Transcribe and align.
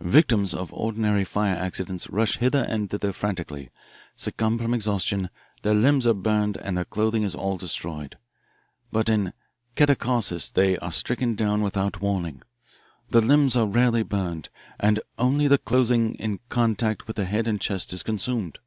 Victims 0.00 0.52
of 0.52 0.72
ordinary 0.72 1.22
fire 1.22 1.54
accidents 1.54 2.10
rush 2.10 2.38
hither 2.38 2.66
and 2.68 2.90
thither 2.90 3.12
frantically, 3.12 3.70
succumb 4.16 4.58
from 4.58 4.74
exhaustion, 4.74 5.30
their 5.62 5.74
limbs 5.74 6.08
are 6.08 6.12
burned, 6.12 6.56
and 6.56 6.76
their 6.76 6.84
clothing 6.84 7.22
is 7.22 7.36
all 7.36 7.56
destroyed. 7.56 8.18
But 8.90 9.08
in 9.08 9.32
catacausis 9.76 10.50
they 10.50 10.76
are 10.78 10.90
stricken 10.90 11.36
down 11.36 11.62
without 11.62 12.00
warning, 12.00 12.42
the 13.10 13.20
limbs 13.20 13.54
are 13.54 13.68
rarely 13.68 14.02
burned, 14.02 14.48
and 14.80 14.98
only 15.20 15.46
the 15.46 15.56
clothing 15.58 16.16
in 16.16 16.40
contact 16.48 17.06
with 17.06 17.14
the 17.14 17.24
head 17.26 17.46
and 17.46 17.60
chest 17.60 17.92
is 17.92 18.02
consumed. 18.02 18.58